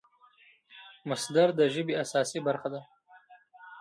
مصدر 1.09 1.47
د 1.59 1.61
ژبي 1.73 1.93
اساسي 2.03 2.39
برخه 2.47 2.67
ده. 2.73 2.81